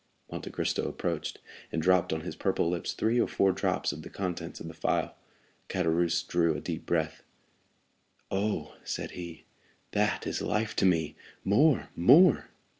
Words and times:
Monte 0.31 0.49
Cristo 0.49 0.87
approached, 0.89 1.37
and 1.71 1.79
dropped 1.79 2.11
on 2.11 2.21
his 2.21 2.35
purple 2.35 2.67
lips 2.67 2.91
three 2.93 3.21
or 3.21 3.27
four 3.27 3.51
drops 3.51 3.91
of 3.91 4.01
the 4.01 4.09
contents 4.09 4.59
of 4.59 4.67
the 4.67 4.73
phial. 4.73 5.13
Caderousse 5.69 6.23
drew 6.27 6.55
a 6.55 6.59
deep 6.59 6.87
breath. 6.87 7.21
"Oh," 8.31 8.75
said 8.83 9.11
he, 9.11 9.43
"that 9.91 10.25
is 10.25 10.41
life 10.41 10.75
to 10.77 10.87
me; 10.87 11.15
more, 11.45 11.89
more!" 11.95 12.49